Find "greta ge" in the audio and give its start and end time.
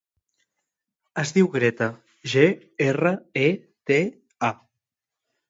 1.55-2.47